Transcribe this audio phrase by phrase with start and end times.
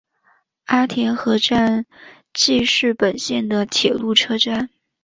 [0.65, 1.85] 阿田和站
[2.33, 4.71] 纪势本线的铁路车站。